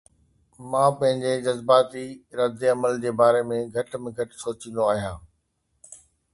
مان 0.69 0.89
پنهنجي 0.99 1.33
جذباتي 1.47 2.07
ردعمل 2.39 2.97
جي 3.03 3.11
باري 3.19 3.43
۾ 3.53 3.61
گهٽ 3.75 4.01
۾ 4.09 4.15
گهٽ 4.17 4.29
سوچيندو 4.43 4.91
آهيان 4.95 5.17